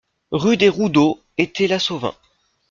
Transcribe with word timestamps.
Rue 0.31 0.57
des 0.57 0.67
Roubdeaux, 0.67 1.19
Étais-la-Sauvin 1.37 2.15